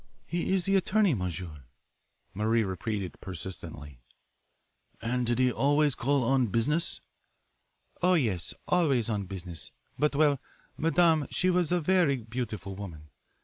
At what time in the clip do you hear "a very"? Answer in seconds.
11.71-12.15